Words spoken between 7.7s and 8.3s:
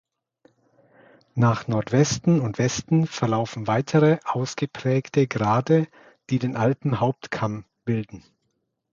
bilden.